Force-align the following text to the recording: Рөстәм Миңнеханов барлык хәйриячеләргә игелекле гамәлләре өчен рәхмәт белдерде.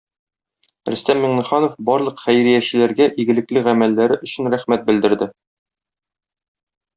Рөстәм 0.91 1.19
Миңнеханов 1.25 1.75
барлык 1.89 2.23
хәйриячеләргә 2.29 3.09
игелекле 3.25 3.63
гамәлләре 3.69 4.19
өчен 4.29 4.51
рәхмәт 4.55 4.89
белдерде. 4.89 5.29